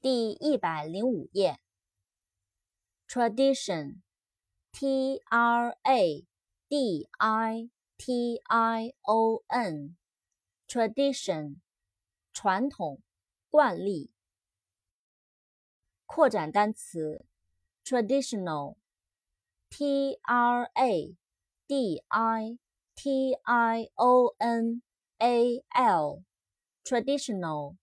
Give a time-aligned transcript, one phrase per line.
[0.00, 1.58] 第一百零五页。
[3.08, 6.24] tradition，t r a
[6.68, 11.56] d i t i o n，tradition，
[12.32, 13.02] 传统、
[13.50, 14.12] 惯例。
[16.06, 17.26] 扩展单词
[17.84, 21.16] ，traditional，t r a
[21.66, 22.56] d i
[22.94, 24.80] t i o n
[25.18, 27.74] a l，traditional，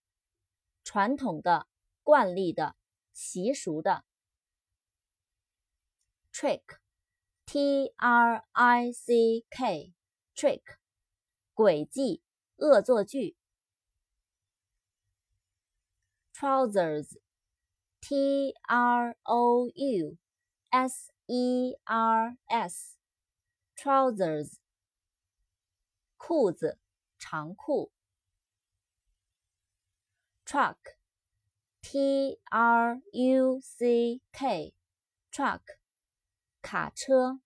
[0.82, 1.66] 传统的。
[2.06, 2.76] 惯例的、
[3.12, 4.04] 习俗的。
[6.32, 10.62] trick，t r i c k，trick，
[11.52, 12.22] 诡计、
[12.58, 13.36] 恶作剧。
[16.32, 20.16] trousers，t r o u
[20.70, 22.36] s e r
[23.74, 24.58] s，trousers，
[26.16, 26.78] 裤子、
[27.18, 27.90] 长裤。
[30.44, 30.96] truck。
[31.88, 35.60] T R U C K，truck，
[36.60, 37.38] 卡车。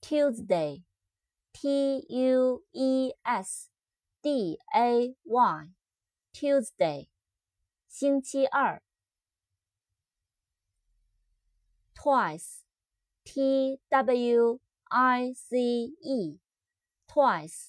[0.00, 3.70] Tuesday，T U E S
[4.20, 7.08] D A Y，Tuesday，
[7.86, 8.82] 星期二。
[11.94, 15.58] Twice，T W I C
[16.02, 17.68] E，twice，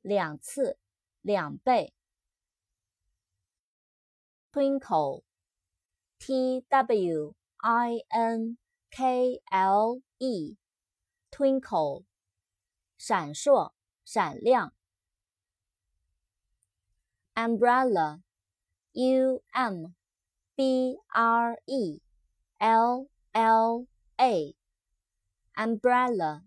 [0.00, 0.78] 两次，
[1.22, 1.92] 两倍。
[4.52, 5.22] Twinkle,
[6.20, 8.58] T W I N
[8.90, 10.56] K L E,
[11.30, 12.04] twinkle,
[12.98, 13.72] 闪烁、
[14.04, 14.74] 闪亮。
[17.34, 18.20] Umbrella,
[18.92, 19.94] U M
[20.54, 22.00] B R E
[22.60, 23.86] L L
[24.18, 24.54] A,
[25.56, 26.42] umbrella,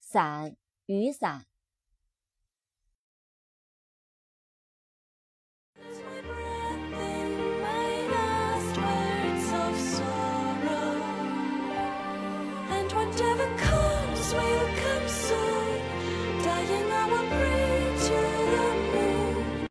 [0.00, 1.49] 伞、雨伞。